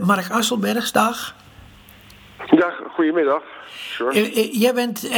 [0.00, 1.34] Mark Asselbergs, dag.
[2.50, 3.42] Dag, goedemiddag.
[3.68, 4.50] Sure.
[4.58, 5.08] jij bent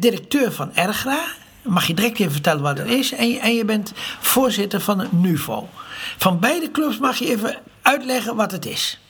[0.00, 1.18] directeur van Ergra.
[1.62, 3.12] Mag je direct even vertellen wat het is.
[3.12, 5.68] En je, en je bent voorzitter van het NUVO.
[6.16, 9.00] Van beide clubs mag je even uitleggen wat het is.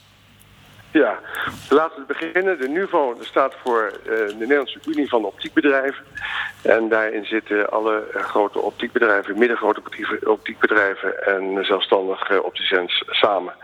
[0.90, 1.18] Ja,
[1.68, 2.58] laten we beginnen.
[2.58, 6.04] De NUVO staat voor uh, de Nederlandse Unie van Optiekbedrijven.
[6.62, 9.80] En daarin zitten alle grote optiekbedrijven, middengrote
[10.24, 13.54] optiekbedrijven en zelfstandige opticiens samen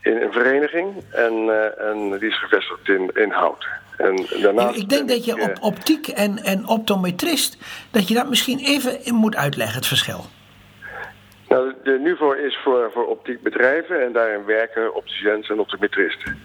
[0.00, 1.04] in een vereniging.
[1.10, 3.66] En, uh, en die is gevestigd in, in Hout.
[3.96, 7.58] En daarnaast ik denk dat je op eh, optiek en, en optometrist,
[7.90, 10.24] dat je dat misschien even moet uitleggen, het verschil.
[11.48, 16.38] Nou, de NUVO is voor, voor optiekbedrijven en daarin werken opticiens en optometristen.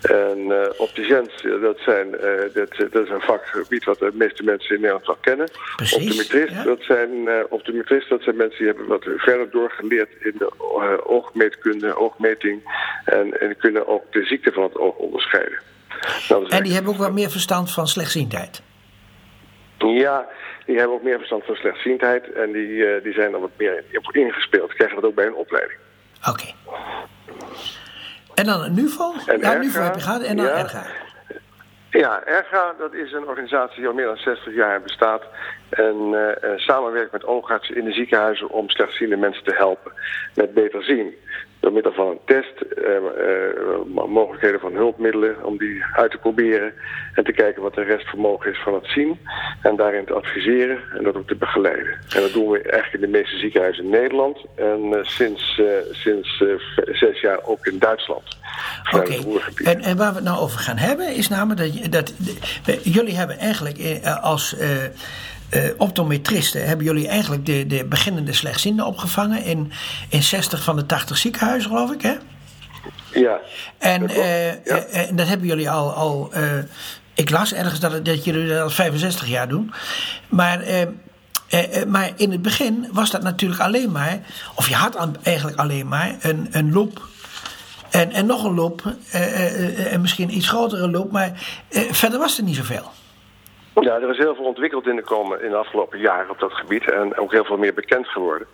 [0.00, 4.74] En uh, opticiens, dat, zijn, uh, dat, dat is een vakgebied wat de meeste mensen
[4.74, 5.50] in Nederland wel kennen.
[5.76, 10.34] Precies, optometrist, dat zijn, uh, optometrist, dat zijn mensen die hebben wat verder doorgeleerd in
[10.38, 10.52] de
[11.06, 12.62] oogmeetkunde, oogmeting.
[13.04, 15.58] En, en kunnen ook de ziekte van het oog onderscheiden.
[16.28, 18.62] Nou, en die hebben ook wat meer verstand van slechtziendheid.
[19.78, 20.28] Ja,
[20.66, 24.74] die hebben ook meer verstand van slechtziendheid en die, die zijn dan wat meer ingespeeld.
[24.74, 25.78] Krijgen dat ook bij een opleiding.
[26.28, 26.52] Oké.
[28.40, 29.12] En dan een NUVO?
[29.26, 30.86] En ja, NUVO heb je gehad en dan ja, ERGA.
[31.90, 35.22] Ja, ERGA dat is een organisatie die al meer dan 60 jaar bestaat.
[35.68, 39.92] En uh, samenwerkt met oogartsen in de ziekenhuizen om slechtziende mensen te helpen
[40.34, 41.14] met beter zien
[41.60, 46.72] door middel van een test, eh, eh, mogelijkheden van hulpmiddelen om die uit te proberen
[47.14, 49.18] en te kijken wat de restvermogen is van het zien
[49.62, 51.98] en daarin te adviseren en dat ook te begeleiden.
[52.14, 55.66] En dat doen we eigenlijk in de meeste ziekenhuizen in Nederland en uh, sinds, uh,
[55.90, 56.44] sinds
[56.84, 58.22] zes jaar ook in Duitsland.
[58.92, 59.72] Oké, okay.
[59.72, 62.14] en, en waar we het nou over gaan hebben is namelijk dat, dat,
[62.64, 64.68] dat jullie hebben eigenlijk als uh,
[65.76, 69.72] optometristen hebben jullie eigenlijk de, de beginnende slechtzienden opgevangen in,
[70.08, 72.14] in 60 van de 80 ziekenhuizen, geloof ik, hè?
[73.12, 73.38] Ja.
[73.78, 75.92] En dat, uh, dat hebben jullie al.
[75.92, 76.32] al
[77.14, 79.72] ik las ergens dat, dat jullie dat al 65 jaar doen.
[80.28, 80.64] Maar.
[81.86, 84.18] maar in het begin was dat natuurlijk alleen maar,
[84.54, 87.08] of je had eigenlijk alleen maar een, een loop
[87.90, 91.32] en, en nog een loop, en misschien een iets grotere loop, maar
[91.70, 92.90] verder was er niet zoveel.
[93.74, 96.52] Ja, er is heel veel ontwikkeld in de, komen, in de afgelopen jaren op dat
[96.52, 98.46] gebied en ook heel veel meer bekend geworden.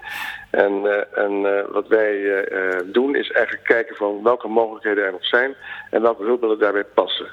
[0.51, 5.13] En, uh, en uh, wat wij uh, doen is eigenlijk kijken van welke mogelijkheden er
[5.13, 5.55] nog zijn
[5.91, 7.27] en welke hulpmiddelen daarbij passen.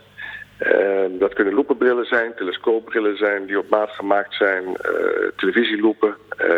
[1.19, 4.63] dat kunnen loepenbrillen zijn, telescoopbrillen zijn die op maat gemaakt zijn,
[5.35, 6.15] televisieloepen,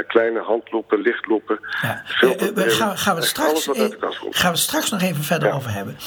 [0.08, 1.60] kleine handloepen, lichtloepen.
[1.82, 2.02] Ja.
[2.06, 3.70] gaan, gaan, we straks,
[4.30, 5.98] gaan we straks nog even verder over hebben.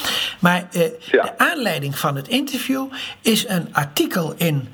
[0.41, 0.69] Maar
[0.99, 1.23] ja.
[1.23, 2.87] de aanleiding van het interview
[3.23, 4.69] is een artikel in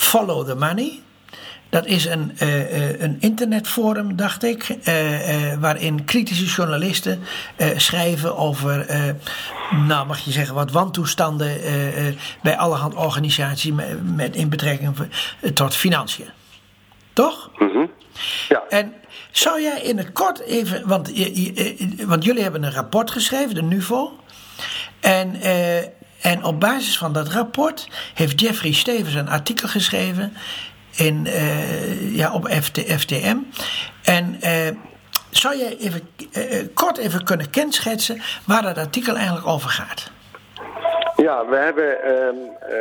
[0.00, 1.00] Follow the Money.
[1.68, 7.22] Dat is een, uh, een internetforum, dacht ik, uh, waarin kritische journalisten
[7.76, 8.86] schrijven over,
[9.86, 11.60] nou mag je zeggen, wat wantoestanden
[12.42, 14.96] bij allerhand organisaties met, met in betrekking
[15.54, 16.30] tot financiën.
[17.12, 17.50] Toch?
[17.58, 17.90] Mm
[18.48, 18.62] Ja.
[18.68, 18.94] En
[19.30, 21.12] zou jij in het kort even, want,
[22.06, 24.18] want jullie hebben een rapport geschreven, de NUVO.
[25.00, 25.34] En
[26.20, 30.32] en op basis van dat rapport heeft Jeffrey Stevens een artikel geschreven
[30.90, 33.36] in, uh, ja, op FT, FTM.
[34.02, 34.68] En uh,
[35.30, 40.10] zou jij even uh, kort even kunnen kenschetsen waar dat artikel eigenlijk over gaat?
[41.20, 42.78] Ja, we hebben uh,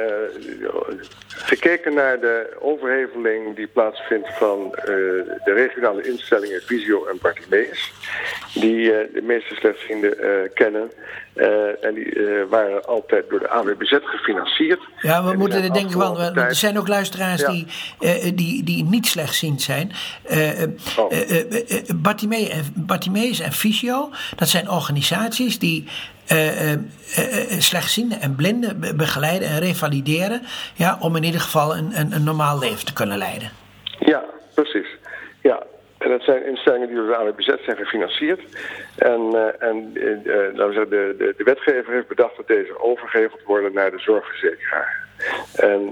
[1.27, 4.85] gekeken naar de overheveling die plaatsvindt van uh,
[5.43, 7.91] de regionale instellingen Visio en Bartimeus.
[8.53, 10.15] Die uh, de meeste slechtzienden
[10.53, 10.91] kennen.
[11.81, 12.13] en die
[12.49, 14.79] waren altijd door de AWBZ gefinancierd.
[15.01, 17.67] Ja, we moeten er denken want er zijn ook luisteraars die,
[18.33, 19.91] die, die niet slechtziend zijn.
[20.97, 21.11] Oh.
[22.75, 25.87] Bartimeus en Visio, dat zijn organisaties die
[26.31, 26.79] uh, uh,
[27.59, 30.41] slechtzienden en blinden begeleiden en revalideren.
[30.75, 33.51] Ja, om in ieder geval een, een, een, normaal leven te kunnen leiden.
[33.99, 34.23] Ja,
[34.53, 34.88] precies.
[35.99, 38.41] En dat zijn instellingen die door de AWBZ zijn gefinancierd.
[38.97, 39.21] En,
[39.59, 39.91] en
[40.53, 45.07] nou, de, de, de wetgever heeft bedacht dat deze overgeheveld worden naar de zorgverzekeraar.
[45.55, 45.91] En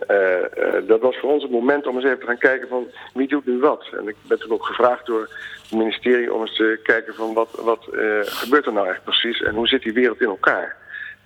[0.87, 3.45] dat was voor ons het moment om eens even te gaan kijken van wie doet
[3.45, 3.89] nu wat.
[3.97, 5.29] En ik ben toen ook gevraagd door
[5.61, 9.41] het ministerie om eens te kijken van wat, wat uh, gebeurt er nou echt precies
[9.41, 10.75] en hoe zit die wereld in elkaar.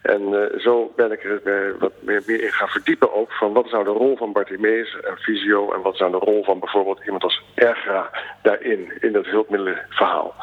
[0.02, 3.54] En uh, zo ben ik er uh, wat meer, meer, in gaan verdiepen ook van
[3.54, 6.44] wat is nou de rol van Bartimeus en Visio en wat is nou de rol
[6.44, 8.10] van bijvoorbeeld iemand als Ergra
[8.42, 10.36] daarin, in dat hulpmiddelenverhaal.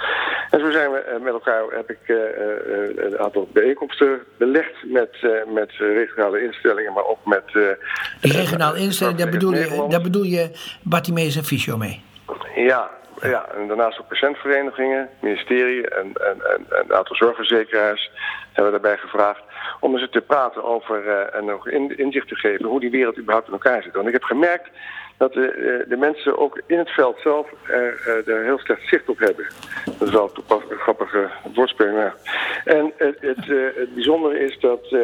[0.50, 1.98] En zo zijn we met elkaar, heb ik
[2.96, 5.16] een aantal bijeenkomsten belegd met,
[5.46, 7.76] met regionale instellingen, maar ook met...
[8.20, 10.50] Regionale instellingen, daar bedoel, je, daar bedoel je
[10.82, 12.02] Bartimeus en Visio mee?
[12.54, 12.90] Ja,
[13.22, 18.10] ja, en daarnaast ook patiëntverenigingen, ministerie en, en, en, een aantal zorgverzekeraars
[18.52, 19.42] hebben we daarbij gevraagd.
[19.80, 23.52] Om eens te praten over en ook inzicht te geven hoe die wereld überhaupt in
[23.52, 23.94] elkaar zit.
[23.94, 24.70] Want ik heb gemerkt
[25.18, 28.88] dat de, eh, de mensen ook in het veld zelf er, er eh, heel slecht
[28.88, 29.46] zicht op hebben.
[29.84, 32.12] Dat is wel een grappige woordspeling.
[32.64, 35.00] En het, het, eh, het, bijzondere is dat uh,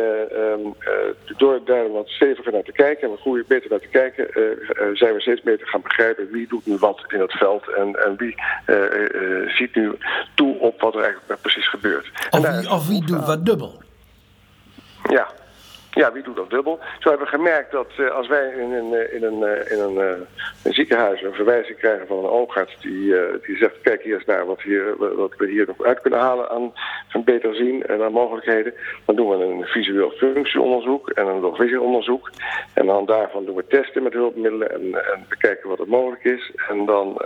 [1.37, 4.29] door daar wat steviger naar te kijken en wat goede, beter naar te kijken,
[4.93, 8.17] zijn we steeds beter gaan begrijpen wie doet nu wat in het veld en, en
[8.17, 8.35] wie
[9.47, 9.93] ziet nu
[10.35, 12.11] toe op wat er eigenlijk precies gebeurt.
[12.31, 13.83] Of wie, of wie doet wat dubbel.
[15.11, 15.29] Ja,
[15.95, 16.79] ja, wie doet dat dubbel?
[16.99, 19.79] Zo hebben we gemerkt dat uh, als wij in een, eh, in een, uh, in
[19.81, 20.27] een,
[20.63, 23.15] ziekenhuis een verwijzing krijgen van een oogarts die,
[23.47, 26.73] die zegt, kijk eens naar wat, hier, wat we hier nog uit kunnen halen aan
[27.09, 28.75] van beter zien en aan mogelijkheden.
[29.05, 32.31] Dan doen we een visueel functieonderzoek en een logvisieonderzoek.
[32.73, 36.53] En dan daarvan doen we testen met hulpmiddelen en, en bekijken wat er mogelijk is.
[36.69, 37.23] En dan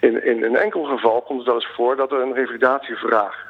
[0.00, 3.46] in, in een enkel geval komt het wel eens voor dat er een revalidatievraag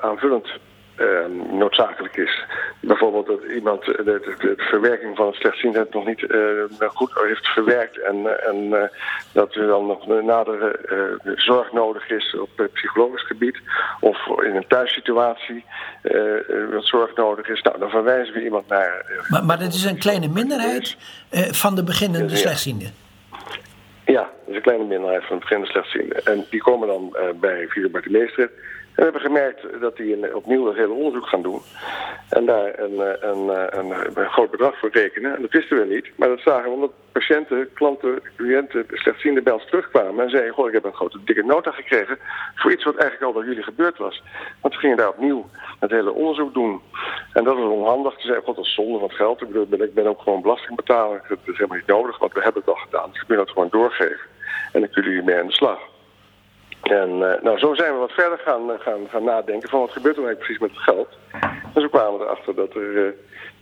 [0.00, 0.48] aanvullend
[0.96, 2.44] Ehm, noodzakelijk is.
[2.80, 6.38] Bijvoorbeeld dat iemand de, de, de verwerking van het slechtziendheid nog niet uh,
[6.78, 8.82] goed heeft verwerkt en, uh, en uh,
[9.32, 10.78] dat er dan nog een nadere
[11.36, 13.60] zorg nodig is op het psychologisch gebied
[14.00, 15.64] of in een thuissituatie
[16.70, 17.62] wat zorg nodig is.
[17.62, 19.22] Nou, dan verwijzen we iemand naar.
[19.28, 20.96] maar, maar dat is een kleine minderheid
[21.50, 22.90] van de beginnende ja, slechtzienden.
[24.04, 26.24] Ja, dat is een kleine minderheid van de beginnende slechtzienden.
[26.24, 28.50] En die komen dan bij Via Bartimeester
[28.94, 31.60] we hebben gemerkt dat die opnieuw een hele onderzoek gaan doen.
[32.28, 35.34] En daar een, eh, een, eh, een, een, groot bedrag voor rekenen.
[35.34, 36.10] En dat wisten we niet.
[36.16, 40.24] Maar dat zagen we omdat patiënten, klanten, cliënten, slechtziende bij ons terugkwamen.
[40.24, 42.18] En zeiden, goh, ik heb een grote dikke nota gekregen
[42.54, 44.22] voor iets wat eigenlijk al door jullie gebeurd was.
[44.60, 45.48] Want we gingen daar opnieuw
[45.78, 46.80] het hele onderzoek doen.
[47.32, 48.12] En dat was onhandig.
[48.12, 49.42] Ze zeiden, god, dat is zonde van geld.
[49.42, 51.24] Ik, bedoel, ik ben ook gewoon belastingbetaler.
[51.28, 53.10] Dat is helemaal niet nodig, want we hebben het al gedaan.
[53.12, 54.26] Dus ik ben dat gewoon doorgeven.
[54.72, 55.78] En dan kunnen jullie mee aan de slag.
[56.84, 59.92] En uh, nou, zo zijn we wat verder gaan, uh, gaan, gaan nadenken van wat
[59.92, 61.08] gebeurt er eigenlijk precies met het geld.
[61.74, 63.10] En zo kwamen we erachter dat er uh,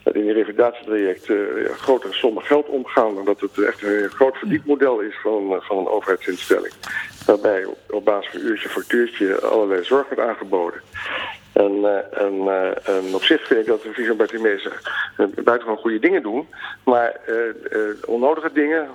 [0.03, 3.19] dat in die revalidatietraject ja, grotere sommen geld omgaan.
[3.19, 6.73] En dat het echt een groot verdiepmodel is van, van een overheidsinstelling.
[7.27, 10.81] Waarbij op basis van uurtje factuurtje allerlei zorg wordt aangeboden.
[11.65, 14.69] En, uh, en, uh, en, op zich vind ik dat de Vision Bartimees
[15.17, 16.49] buitengewoon goede dingen doen.
[16.85, 17.37] Maar uh,
[18.07, 18.89] onnodige dingen,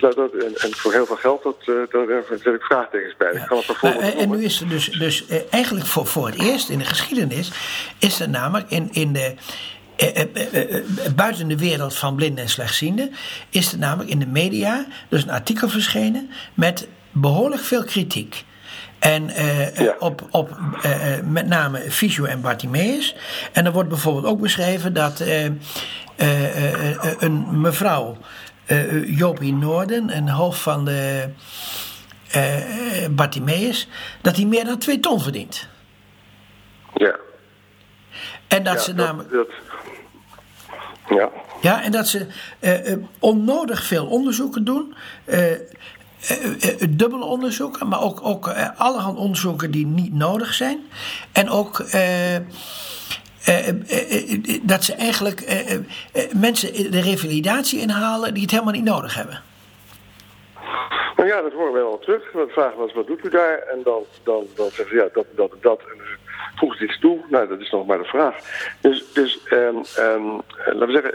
[0.00, 3.32] dat, dat, en, en, voor heel veel geld, dat, daar zet ik vraagtekens bij.
[3.32, 3.90] Ja.
[3.90, 7.52] Ik en nu is er dus, dus eigenlijk voor, voor het eerst in de geschiedenis...
[7.98, 9.34] is er namelijk in, in de...
[11.16, 13.14] buiten de wereld van blinden en slechtzienden
[13.50, 18.44] is er namelijk in de media dus een artikel verschenen met behoorlijk veel kritiek.
[18.98, 20.50] En uh, op, op
[20.84, 23.16] uh, met name Fisio en Bartimeus.
[23.52, 25.22] En er wordt bijvoorbeeld ook beschreven dat
[27.18, 28.16] een mevrouw,
[29.04, 31.28] Jopie Noorden, een hoofd van de
[33.10, 33.88] Bartimeus,
[34.20, 35.68] dat hij meer dan twee ton verdient.
[36.94, 37.16] Ja.
[38.48, 39.30] En dat ze namelijk.
[39.30, 39.48] Dat,
[41.08, 41.30] ja.
[41.60, 42.26] Ja, en dat ze
[43.18, 44.94] onnodig veel onderzoeken doen.
[46.90, 50.86] Dubbele onderzoeken, maar ook, ook uh, allerhand onderzoeken die niet nodig zijn.
[51.32, 51.84] En ook
[54.62, 55.64] dat ze eigenlijk
[56.32, 59.42] mensen de revalidatie inhalen die het helemaal niet nodig hebben.
[61.16, 62.22] Nou ja, dat horen we wel terug.
[62.32, 63.58] Vragen wel eens, wat doet u daar?
[63.58, 65.80] En dan, dan, dan zeggen ze, ja, dat, dat, dat.
[65.80, 66.00] En
[66.56, 67.18] voegt iets toe.
[67.28, 68.34] Nou, dat is nog maar de vraag.
[68.80, 71.14] Dus, dus um, um, laten we zeggen,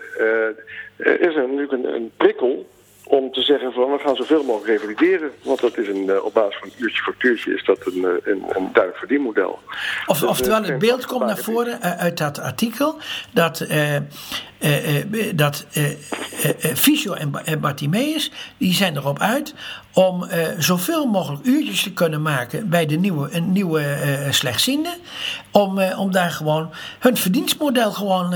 [1.19, 2.69] is er natuurlijk een prikkel
[3.03, 5.31] om te zeggen van we gaan zoveel mogelijk revalideren.
[5.43, 8.09] Want dat is een, uh, op basis van een uurtje factuurtje is dat een, uh,
[8.23, 9.59] een, een duidelijk verdienmodel.
[10.05, 12.97] Of, dus, oftewel, het beeld komt naar voren uit dat artikel
[13.31, 13.95] dat, uh,
[15.35, 15.65] dat
[16.75, 19.53] Fisio en, Bartimeus, die zijn erop uit
[19.93, 20.27] om
[20.57, 23.97] zoveel mogelijk uurtjes te kunnen maken bij de nieuwe, nieuwe
[24.29, 24.97] slechtziende.
[25.51, 28.33] Om, om daar gewoon hun verdienstmodel gewoon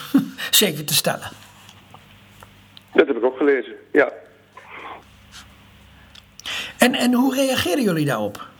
[0.50, 1.41] zeker te stellen.
[2.94, 4.12] Dat heb ik ook gelezen, ja.
[6.78, 8.50] En, en hoe reageren jullie daarop?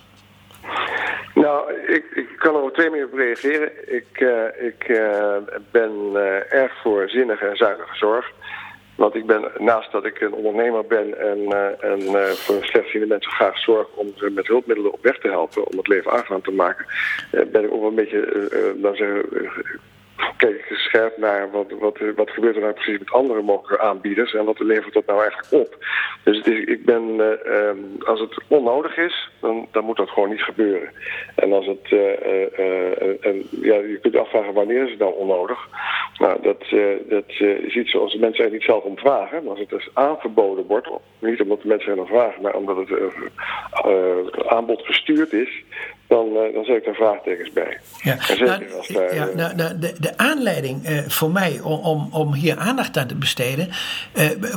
[1.34, 3.94] Nou, ik, ik kan er op twee manieren op reageren.
[3.94, 5.36] Ik, uh, ik uh,
[5.70, 8.32] ben uh, erg voor zinnige en zuinige zorg.
[8.94, 11.38] Want ik ben, naast dat ik een ondernemer ben en,
[11.80, 12.02] en
[12.36, 15.88] voor slechtziende mensen graag zorg om ze met hulpmiddelen op weg te helpen, om het
[15.88, 16.86] leven aangenaam te maken,
[17.30, 18.48] ben ik ook wel een beetje,
[18.80, 19.80] laten zeggen,
[20.36, 24.34] kijk ik scherp naar wat, wat, wat gebeurt er nou precies met andere mogelijke aanbieders
[24.34, 25.84] en wat levert dat nou eigenlijk op.
[26.24, 30.42] Dus ik ben, uh, um, als het onnodig is, dan, dan moet dat gewoon niet
[30.42, 30.90] gebeuren.
[31.34, 32.58] En als het, uh,
[33.26, 35.68] en, ja, je kunt afvragen wanneer is het nou onnodig.
[36.18, 36.64] Nou, dat,
[37.08, 37.28] dat
[37.62, 39.42] is iets zoals mensen er niet zelf om vragen.
[39.42, 42.90] Maar als het dus aanverboden wordt, niet omdat de mensen er vragen, maar omdat het
[44.46, 45.62] aanbod gestuurd is,
[46.12, 47.78] dan, dan zet ik daar vraagtekens bij.
[48.02, 52.96] Ja, nou, daar, ja nou, de, de aanleiding voor mij om, om, om hier aandacht
[52.96, 53.68] aan te besteden,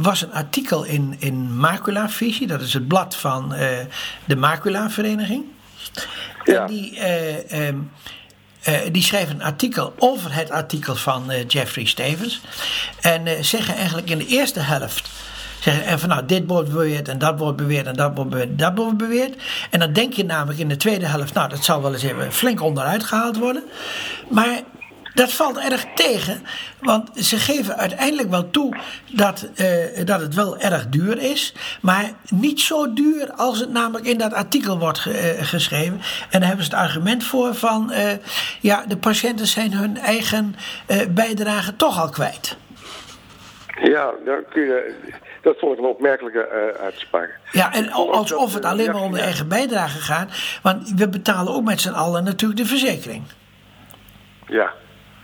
[0.02, 3.54] was een artikel in, in Macula Visie, dat is het blad van
[4.26, 5.44] de Macula Vereniging.
[6.44, 6.62] Ja.
[6.62, 7.00] En die.
[7.54, 7.92] Um,
[8.92, 12.42] die schreef een artikel over het artikel van Jeffrey Stevens.
[13.02, 15.10] En zeggen eigenlijk in de eerste helft.
[15.60, 18.60] Zeggen, en van nou, dit wordt beweerd en dat wordt beweerd en dat wordt beweerd,
[18.60, 19.36] dat wordt beweerd.
[19.70, 22.32] En dan denk je namelijk in de tweede helft, nou, dat zal wel eens even
[22.32, 23.64] flink onderuit gehaald worden.
[24.30, 24.62] Maar
[25.14, 26.46] dat valt erg tegen,
[26.82, 28.78] want ze geven uiteindelijk wel toe
[29.12, 34.06] dat, uh, dat het wel erg duur is, maar niet zo duur als het namelijk
[34.06, 36.02] in dat artikel wordt uh, geschreven.
[36.30, 38.12] En daar hebben ze het argument voor van, uh,
[38.62, 40.56] ja, de patiënten zijn hun eigen
[41.10, 42.58] bijdrage toch al kwijt.
[43.84, 44.12] Ja,
[44.50, 44.94] kun je,
[45.46, 47.40] dat vond ik een opmerkelijke uh, uitspraak.
[47.52, 50.60] Ja, en alsof het alleen maar om de eigen bijdrage gaat.
[50.62, 53.24] Want we betalen ook met z'n allen natuurlijk de verzekering.
[54.48, 54.74] Ja,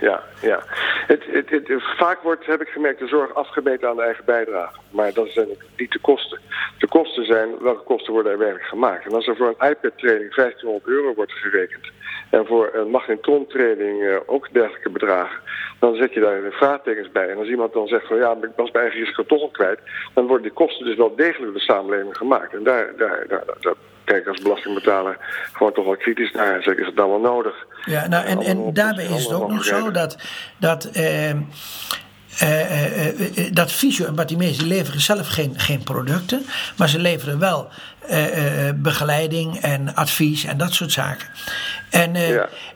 [0.00, 0.62] ja, ja.
[1.06, 4.78] Het, het, het, vaak wordt, heb ik gemerkt, de zorg afgemeten aan de eigen bijdrage.
[4.90, 6.40] Maar dat zijn niet de kosten.
[6.78, 9.06] De kosten zijn welke kosten worden er werkelijk gemaakt.
[9.06, 11.86] En als er voor een iPad-training 1500 euro wordt gerekend...
[12.30, 15.40] en voor een magnetron-training uh, ook dergelijke bedragen...
[15.78, 17.28] dan zet je daar de vraagtekens bij.
[17.28, 19.48] En als iemand dan zegt van ja, maar ik was mijn eigen risico toch al
[19.48, 19.80] kwijt...
[20.14, 22.54] dan worden die kosten dus wel degelijk door de samenleving gemaakt.
[22.54, 25.16] En daar, daar, daar, daar kijk als belastingbetaler
[25.52, 26.54] gewoon toch wel kritisch naar.
[26.54, 27.66] En zeg, is het dan wel nodig?
[27.84, 30.16] Ja, nou, en, en daarbij is het ook nog zo dat,
[30.58, 30.90] dat
[32.38, 36.46] eh, eh, eh, dat Fysio en Batimees leveren zelf geen, geen producten,
[36.76, 37.68] maar ze leveren wel
[38.74, 41.28] begeleiding en advies en dat soort zaken.
[41.90, 42.16] En,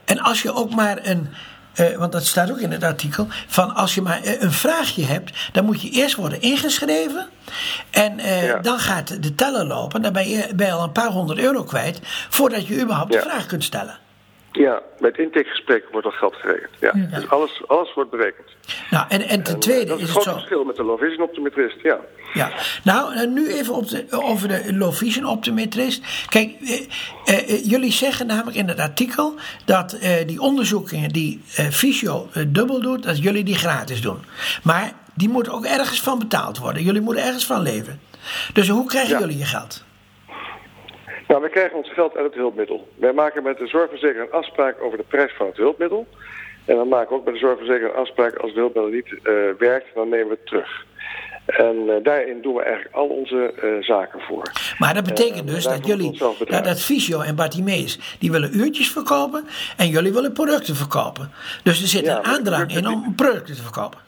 [0.05, 1.29] en als je ook maar een,
[1.81, 3.27] uh, want dat staat ook in het artikel.
[3.47, 7.29] Van als je maar een vraagje hebt, dan moet je eerst worden ingeschreven.
[7.91, 10.03] En uh, dan gaat de teller lopen.
[10.03, 12.01] Dan ben je, ben je al een paar honderd euro kwijt.
[12.29, 13.99] voordat je überhaupt de vraag kunt stellen.
[14.57, 16.71] Ja, met intakegesprek wordt al geld gerekend.
[16.81, 16.93] Ja.
[16.93, 18.49] Dus alles, alles wordt berekend.
[18.91, 20.33] Nou, en, en ten tweede en, is, het zo...
[20.33, 21.99] verschil met de low vision optometrist, ja.
[22.35, 22.51] Ja,
[22.85, 26.27] nou, nu even op de, over de low vision optometrist.
[26.29, 29.35] Kijk, eh, eh, jullie zeggen namelijk in het artikel
[29.65, 34.19] dat eh, die onderzoekingen die eh, eh, dubbel doet, dat jullie die gratis doen.
[34.63, 36.83] Maar die moeten ook ergens van betaald worden.
[36.83, 38.01] Jullie moeten ergens van leven.
[38.53, 39.85] Dus hoe krijgen jullie je geld?
[41.28, 42.88] Nou, we krijgen ons geld uit het hulpmiddel.
[42.95, 46.06] Wij maken met de zorgverzekeraar een afspraak over de prijs van het hulpmiddel.
[46.64, 49.59] En dan maken we ook met de zorgverzekeraar een afspraak als het hulpmiddel niet uh,
[49.59, 50.85] werkt, dan nemen we het terug.
[51.47, 54.52] En uh, daarin doen we eigenlijk al onze uh, zaken voor.
[54.78, 59.45] Maar dat betekent dus dat jullie, dat, dat Fysio en Bartimeus, die willen uurtjes verkopen
[59.76, 61.30] en jullie willen producten verkopen.
[61.62, 63.99] Dus er zit ja, een aandrang in om producten te verkopen.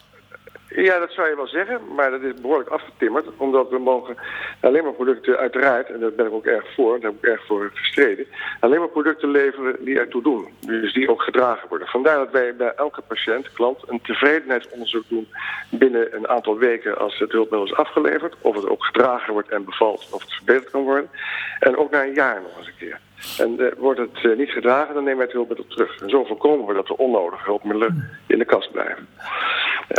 [0.85, 3.27] Ja, dat zou je wel zeggen, maar dat is behoorlijk afgetimmerd.
[3.37, 4.17] Omdat we mogen
[4.61, 7.47] alleen maar producten, uiteraard, en daar ben ik ook erg voor, daar heb ik erg
[7.47, 8.27] voor gestreden,
[8.61, 10.49] alleen maar producten leveren die ertoe doen.
[10.61, 11.89] Dus die ook gedragen worden.
[11.89, 15.29] Vandaar dat wij bij elke patiënt, klant, een tevredenheidsonderzoek doen
[15.71, 18.35] binnen een aantal weken als het hulpmiddel is afgeleverd.
[18.41, 21.11] Of het ook gedragen wordt en bevalt, of het verbeterd kan worden.
[21.59, 23.01] En ook na een jaar nog eens een keer.
[23.39, 26.01] En uh, wordt het uh, niet gedragen, dan nemen wij het hulpmiddel terug.
[26.01, 29.09] En zo voorkomen we dat er onnodige hulpmiddelen in de kast blijven.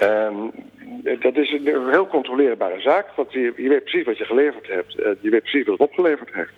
[0.04, 0.52] Um,
[1.20, 5.00] dat is een heel controleerbare zaak, want je, je weet precies wat je geleverd hebt.
[5.00, 6.52] Uh, je weet precies wat het opgeleverd heeft.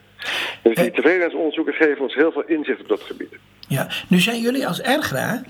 [0.61, 3.33] Dus die tevredenheidsonderzoeken geven ons heel veel inzicht op dat gebied.
[3.67, 5.43] Ja, nu zijn jullie als ergra,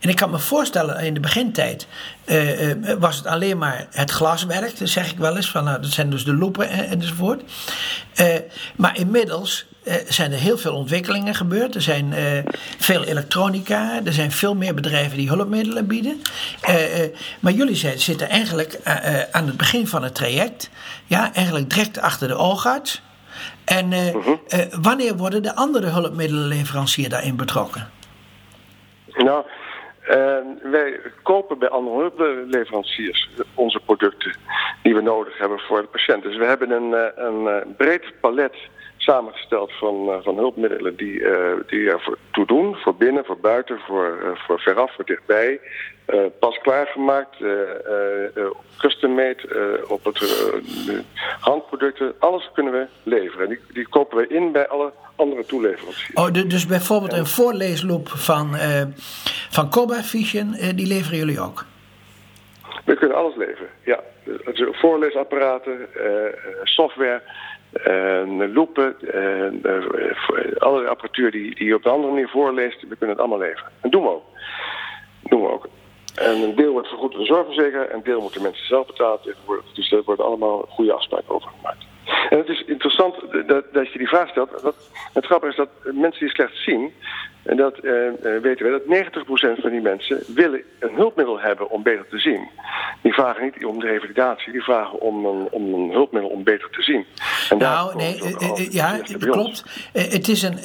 [0.00, 1.88] en ik kan me voorstellen in de begintijd
[2.26, 5.80] uh, uh, was het alleen maar het glaswerk, dat zeg ik wel eens, van, nou,
[5.80, 7.42] dat zijn dus de loepen enzovoort.
[8.20, 8.26] Uh,
[8.76, 9.66] maar inmiddels
[10.08, 11.74] zijn er heel veel ontwikkelingen gebeurd.
[11.74, 12.14] Er zijn
[12.78, 16.22] veel elektronica, er zijn veel meer bedrijven die hulpmiddelen bieden.
[17.40, 18.80] maar jullie zitten eigenlijk
[19.32, 20.70] aan het begin van het traject,
[21.06, 23.02] ja, eigenlijk direct achter de oogarts.
[23.64, 24.14] En uh,
[24.82, 27.90] wanneer worden de andere hulpmiddelenleveranciers daarin betrokken?
[29.06, 29.44] Nou,
[30.08, 34.36] uh, wij kopen bij andere hulpleveranciers onze producten
[34.82, 36.22] die we nodig hebben voor de patiënt.
[36.22, 38.54] Dus we hebben een, een breed palet
[38.98, 41.18] samengesteld van, van hulpmiddelen die,
[41.66, 42.76] die er voor toe doen.
[42.76, 45.60] Voor binnen, voor buiten, voor, voor veraf, voor dichtbij.
[46.14, 47.50] Uh, pas klaargemaakt, uh,
[48.36, 48.44] uh,
[48.78, 50.18] custom made, op het
[51.40, 52.14] handproducten.
[52.18, 53.48] Alles kunnen we leveren.
[53.48, 56.14] Die, die kopen we in bij alle andere toeleveranciers.
[56.14, 58.56] Oh, dus bijvoorbeeld een voorleesloop van,
[59.50, 61.64] van Coba Vision, die leveren jullie ook?
[62.84, 64.00] We kunnen alles leveren, ja.
[64.24, 65.88] Dus voorleesapparaten,
[66.62, 67.22] software,
[67.86, 68.96] uh, loepen,
[70.58, 73.72] alle apparatuur die, die op de andere manier voorleest, we kunnen het allemaal leveren.
[73.80, 74.24] En doen we ook.
[75.22, 75.68] Doen we ook.
[76.14, 79.20] En een deel wordt vergoed door de zorgverzekeraar en een deel moeten mensen zelf betalen.
[79.74, 81.86] Dus daar worden allemaal goede afspraken over gemaakt.
[82.30, 83.14] En het is interessant
[83.46, 84.62] dat, dat je die vraag stelt.
[84.62, 86.92] Dat, het grappige is dat mensen die slecht zien,
[87.48, 87.92] en dat uh,
[88.42, 92.48] weten we, dat 90% van die mensen willen een hulpmiddel hebben om beter te zien.
[93.02, 96.70] Die vragen niet om de revalidatie, die vragen om een, om een hulpmiddel om beter
[96.70, 97.06] te zien.
[97.50, 99.64] En nou, nee, uh, ja, klopt.
[99.92, 100.58] het is een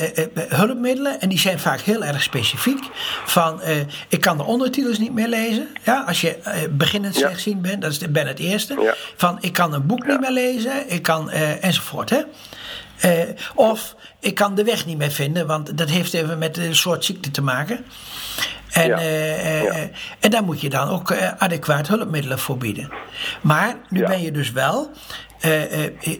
[0.49, 2.83] hulpmiddelen en die zijn vaak heel erg specifiek.
[3.25, 3.61] Van,
[4.09, 5.67] ik kan de ondertitels niet meer lezen.
[5.83, 6.37] Ja, als je
[6.71, 7.19] beginnend ja.
[7.27, 8.81] slechtziend bent, dat is ben het eerste.
[8.81, 8.93] Ja.
[9.15, 11.29] Van, ik kan een boek niet meer lezen, ik kan,
[11.61, 12.09] enzovoort.
[12.09, 12.21] Hè?
[13.55, 17.05] Of ik kan de weg niet meer vinden, want dat heeft even met een soort
[17.05, 17.85] ziekte te maken.
[18.71, 18.97] En, ja.
[18.97, 19.89] uh, ja.
[20.19, 22.89] en daar moet je dan ook adequaat hulpmiddelen voor bieden.
[23.41, 24.91] Maar nu ben je dus wel,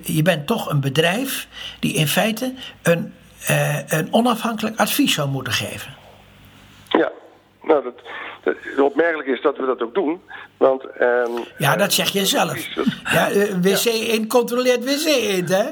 [0.02, 1.48] je bent toch een bedrijf
[1.80, 3.14] die in feite een,
[3.88, 5.96] een onafhankelijk advies zou moeten geven.
[6.90, 7.12] Ja,
[7.62, 7.94] nou dat,
[8.44, 10.22] het opmerkelijk is dat we dat ook doen.
[10.58, 12.68] Want, ehm, ja, dat zeg je zelf.
[13.04, 13.30] Ja,
[13.62, 15.70] WC1 controleert WC1, hè?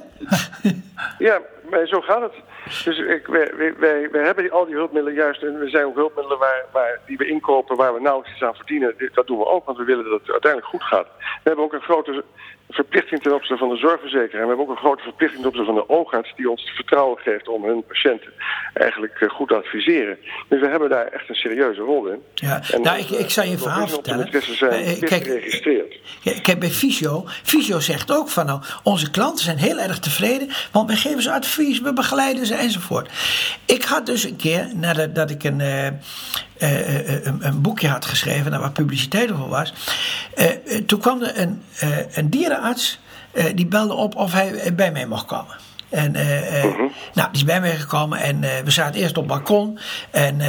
[1.18, 1.40] ja,
[1.72, 2.34] maar zo gaat het.
[2.84, 5.44] Dus ik, wij, hebben al die hulpmiddelen juist.
[5.44, 8.56] En we zijn ook hulpmiddelen waar, waar, die we inkopen waar we nauwelijks iets aan
[8.56, 8.96] verdienen.
[9.14, 11.08] Dat doen we ook, want we willen dat het uiteindelijk goed gaat.
[11.18, 12.24] We hebben ook een grote
[12.72, 14.42] verplichting ten opzichte van de zorgverzekeraar.
[14.42, 16.76] En we hebben ook een grote verplichting ten opzichte van de oogarts die ons het
[16.76, 18.34] vertrouwen geeft om hun patiënten
[18.74, 20.18] eigenlijk eh, goed te adviseren.
[20.50, 22.22] Dus we hebben daar echt een serieuze rol in.
[22.34, 24.30] Ja, nou, ik, ik zal je een verhaal vertellen.
[24.42, 26.00] Zijn uh, kijk, geregistreerd.
[26.42, 30.88] Kijk, bij Fysio, Fysio zegt ook van nou, onze klanten zijn heel erg tevreden, want
[30.88, 33.10] wij geven ze advies, we begeleiden ze enzovoort.
[33.66, 38.60] Ik had dus een keer, nadat dat ik een, uh, een, een, boekje had geschreven,
[38.60, 39.74] waar publiciteit over was,
[40.86, 41.64] toen kwam er een,
[42.14, 43.00] een dierenarts,
[43.56, 45.56] die belde op of hij bij mij mocht komen.
[45.92, 46.80] En uh, uh,
[47.14, 49.80] nou, die is bij mij gekomen en uh, we zaten eerst op het balkon.
[50.12, 50.40] En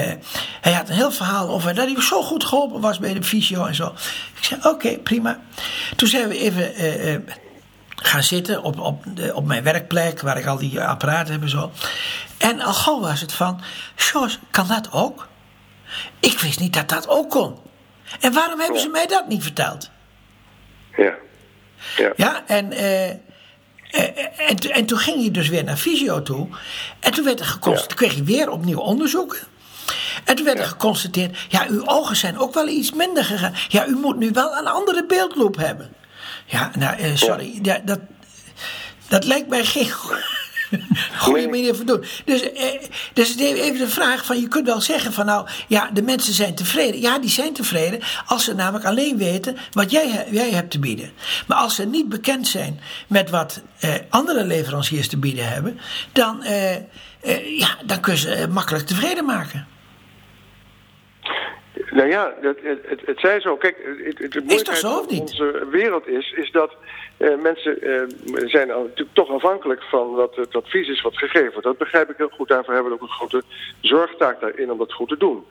[0.61, 3.64] hij had een heel verhaal over dat hij zo goed geholpen was bij de fysio
[3.64, 3.93] en zo.
[4.37, 5.41] Ik zei, oké, prima.
[5.97, 6.73] Toen zijn we even
[7.97, 11.71] gaan zitten op, op, op mijn werkplek, waar ik al die apparaten heb en zo.
[12.38, 13.61] En al gauw was het van,
[13.97, 15.29] Jos, kan dat ook?
[16.21, 17.59] Ik wist niet dat dat ook kon.
[18.21, 19.91] En waarom hebben ze mij dat niet verteld?
[21.05, 21.15] Ja.
[21.97, 26.49] Ja, ja en, uh, en, en, toen ging je dus weer naar fysio toe.
[27.01, 29.38] En toen werd er geconstateerd, kreeg je weer opnieuw onderzoeken.
[30.25, 33.55] En toen werd er geconstateerd, ja, uw ogen zijn ook wel iets minder gegaan.
[33.69, 35.93] Ja, u moet nu wel een andere beeldloop hebben.
[36.47, 37.81] Ja, nou, uh, sorry, ja.
[37.85, 38.01] dat,
[39.09, 39.91] dat lijkt mij geen
[41.19, 42.05] goede manier van doen.
[42.25, 42.65] Dus, eh,
[43.13, 46.55] dus even de vraag van, je kunt wel zeggen van nou, ja, de mensen zijn
[46.55, 47.01] tevreden.
[47.01, 51.11] Ja, die zijn tevreden als ze namelijk alleen weten wat jij, jij hebt te bieden.
[51.47, 55.81] Maar als ze niet bekend zijn met wat eh, andere leveranciers te bieden hebben,
[56.13, 59.67] dan, eh, eh, ja, dan kun je ze makkelijk tevreden maken.
[61.92, 63.57] Nou ja, het, het, het zij zo.
[63.57, 65.20] Kijk, het, het, het is toch zo of niet?
[65.20, 66.74] onze wereld is, is dat
[67.18, 68.02] uh, mensen uh,
[68.48, 71.66] zijn natuurlijk toch afhankelijk van wat het advies is wat gegeven wordt.
[71.66, 72.48] Dat begrijp ik heel goed.
[72.48, 73.42] Daarvoor hebben we ook een grote
[73.81, 75.44] zorgtaak daarin om dat goed te doen.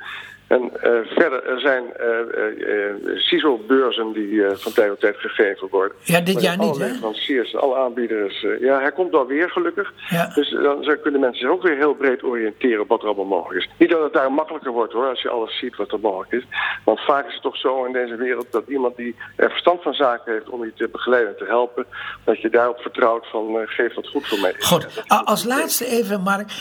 [0.52, 5.98] En uh, verder, er zijn uh, CISO-beurzen die van tijd tot tijd gegeven worden.
[6.04, 6.86] Ja, dit jaar niet, hè?
[6.86, 8.46] leveranciers, alle aanbieders.
[8.60, 9.94] ja, hij komt wel weer, gelukkig.
[10.10, 10.32] Ja.
[10.36, 13.66] Dus dan kunnen mensen zich ook weer heel breed oriënteren op wat er allemaal mogelijk
[13.66, 13.70] is.
[13.78, 16.44] Niet dat het daar makkelijker wordt, hoor, als je alles ziet wat er mogelijk is.
[16.84, 19.94] Want vaak is het toch zo in deze wereld dat iemand die er verstand van
[19.94, 21.86] zaken heeft om je te begeleiden en te helpen,
[22.24, 24.56] dat je daarop vertrouwt van geef wat goed voor mij.
[24.60, 26.52] Goed, als laatste even, Mark.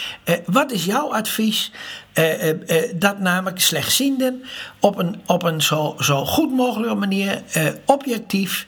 [0.46, 1.72] wat is jouw advies
[2.20, 4.44] uh, dat namelijk slechtzienden
[4.80, 7.42] op een, op een zo, zo goed mogelijke manier
[7.86, 8.66] objectief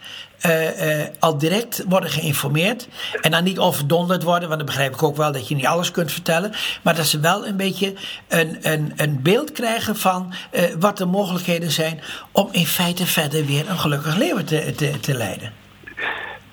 [1.18, 2.88] al direct worden geïnformeerd.
[3.20, 5.90] En dan niet overdonderd worden, want dan begrijp ik ook wel dat je niet alles
[5.90, 6.52] kunt vertellen.
[6.82, 7.94] Maar dat ze wel een beetje
[8.28, 10.32] een, een, een beeld krijgen van
[10.78, 12.00] wat de mogelijkheden zijn
[12.32, 15.52] om in feite verder weer een gelukkig leven te, te, leiden.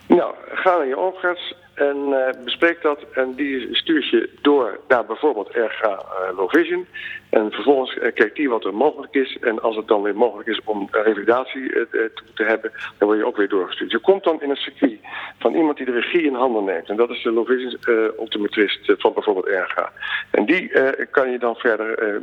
[0.07, 2.99] Nou, ga naar je oogarts en uh, bespreek dat.
[3.13, 6.85] En die stuurt je door naar bijvoorbeeld RGA uh, Low Vision.
[7.29, 9.37] En vervolgens uh, kijkt die wat er mogelijk is.
[9.41, 13.25] En als het dan weer mogelijk is om revalidatie te, te, hebben, dan word je
[13.25, 13.91] ook weer doorgestuurd.
[13.91, 14.99] Je komt dan in een circuit
[15.39, 16.89] van iemand die de regie in handen neemt.
[16.89, 17.77] En dat is de Low Vision
[18.17, 19.91] optometrist van bijvoorbeeld RGA.
[20.31, 20.71] En die
[21.11, 22.21] kan je dan verder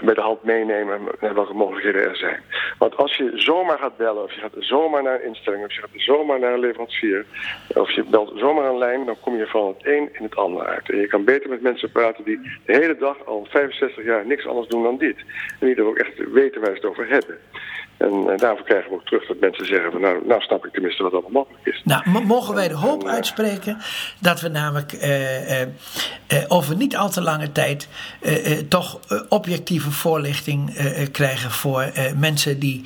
[0.00, 2.40] met de hand meenemen naar welke mogelijkheden er zijn.
[2.78, 5.80] Want als je zomaar gaat bellen, of je gaat zomaar naar een instelling, of je
[5.80, 7.24] gaat zomaar naar een leverancier,
[7.74, 10.66] of je belt zomaar een lijn, dan kom je van het een in het ander
[10.66, 10.90] uit.
[10.90, 14.46] En je kan beter met mensen praten die de hele dag al 65 jaar niks
[14.46, 15.16] anders doen dan dit.
[15.60, 17.38] En die er ook echt weten waar ze het over hebben.
[17.98, 20.72] En, en, daarvoor krijgen we ook terug dat mensen zeggen van nou, nou snap ik
[20.72, 21.82] tenminste wat allemaal mogelijk is.
[21.84, 23.78] Nou, mogen wij de hoop eh, uitspreken
[24.20, 25.68] dat we namelijk uh, uh,
[26.48, 27.88] over niet al te lange tijd
[28.68, 30.76] toch objectieve voorlichting
[31.12, 32.82] krijgen voor mensen die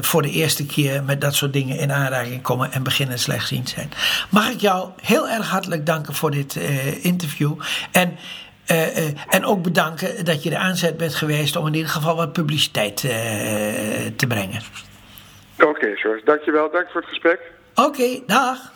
[0.00, 3.90] voor de eerste keer met dat soort dingen in aanraking komen en beginnen slechtziend zijn.
[4.30, 6.54] Mag ik jou heel erg hartelijk danken voor dit
[7.02, 7.52] interview.
[7.92, 8.16] En
[8.70, 12.32] uh, en ook bedanken dat je de aanzet bent geweest om in ieder geval wat
[12.32, 13.10] publiciteit uh,
[14.16, 14.60] te brengen.
[15.58, 16.24] Oké, okay, George.
[16.24, 16.70] Dankjewel.
[16.70, 17.40] Dank voor het gesprek.
[17.74, 18.72] Oké, okay, dag.